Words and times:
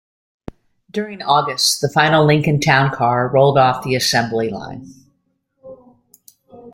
During 0.89 1.21
August, 1.21 1.79
the 1.79 1.87
final 1.87 2.25
Lincoln 2.25 2.59
Town 2.59 2.89
Car 2.91 3.27
rolled 3.27 3.55
off 3.59 3.83
the 3.83 3.93
assembly 3.93 4.49
line. 4.49 4.91